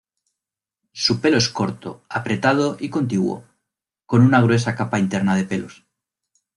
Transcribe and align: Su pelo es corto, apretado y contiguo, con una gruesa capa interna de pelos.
Su 0.93 1.21
pelo 1.21 1.37
es 1.37 1.47
corto, 1.47 2.01
apretado 2.09 2.75
y 2.79 2.89
contiguo, 2.89 3.43
con 4.07 4.23
una 4.23 4.41
gruesa 4.41 4.75
capa 4.75 4.97
interna 4.97 5.35
de 5.35 5.43
pelos. 5.43 5.83